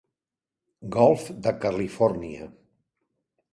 Golf 0.95 1.27
de 1.47 1.53
Califòrnia. 1.67 2.51